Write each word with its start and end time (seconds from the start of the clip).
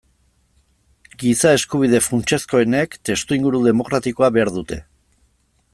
Giza-eskubide 1.23 1.99
funtsezkoenek 2.07 2.97
testuinguru 3.11 3.63
demokratikoa 3.69 4.31
behar 4.39 4.53
dute. 4.57 4.81